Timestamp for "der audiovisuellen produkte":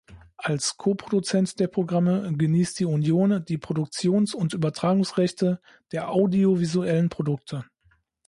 5.91-7.65